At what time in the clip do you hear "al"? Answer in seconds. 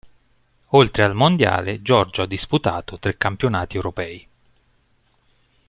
1.03-1.13